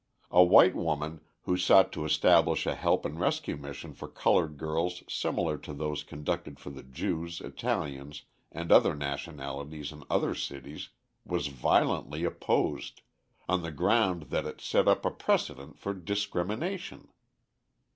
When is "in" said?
9.91-10.03